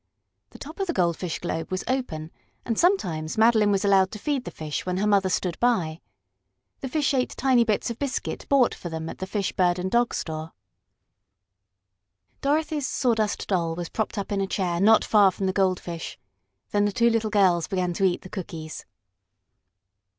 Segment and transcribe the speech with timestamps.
[0.49, 2.31] The top of the goldfish globe was open,
[2.65, 6.01] and sometimes Madeline was allowed to feed the fish when her mother stood by.
[6.79, 9.91] The fish ate tiny bits of biscuit bought for them at the fish, bird and
[9.91, 10.53] dog store.
[12.41, 16.17] Dorothy's Sawdust Doll was propped up in a chair not far from the goldfish.
[16.71, 18.87] Then the two little girls began to eat the cookies.